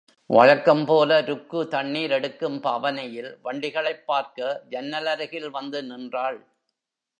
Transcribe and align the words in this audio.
வழக்கம்போல 0.29 1.19
ருக்கு 1.21 1.67
தண்ணீர் 1.67 2.11
எடுக்கும் 2.11 2.59
பாவனையில் 2.59 3.37
வண்டிகளைப் 3.43 4.03
பார்க்க 4.05 4.63
ஜன்னலருகில் 4.69 5.49
வந்து 5.49 5.83
நின்றாள். 5.83 6.39